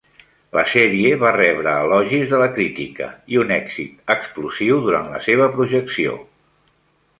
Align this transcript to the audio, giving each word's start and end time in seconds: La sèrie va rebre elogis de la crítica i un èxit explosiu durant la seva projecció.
La 0.59 0.61
sèrie 0.69 1.11
va 1.23 1.33
rebre 1.35 1.73
elogis 1.81 2.25
de 2.31 2.39
la 2.45 2.47
crítica 2.55 3.11
i 3.35 3.39
un 3.43 3.55
èxit 3.59 4.11
explosiu 4.17 4.83
durant 4.89 5.09
la 5.15 5.23
seva 5.29 5.51
projecció. 5.59 6.19